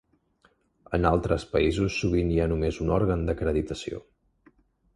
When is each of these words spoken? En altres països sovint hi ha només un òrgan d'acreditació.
En 0.97 1.03
altres 1.09 1.45
països 1.51 1.99
sovint 2.03 2.33
hi 2.35 2.39
ha 2.45 2.49
només 2.55 2.81
un 2.87 2.91
òrgan 2.99 3.29
d'acreditació. 3.29 4.01